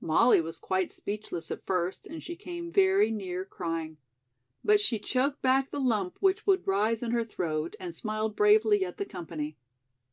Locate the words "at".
1.50-1.66, 8.84-8.98